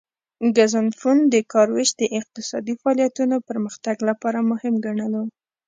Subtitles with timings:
[0.57, 5.23] ګزنفون د کار ویش د اقتصادي فعالیتونو پرمختګ لپاره مهم ګڼلو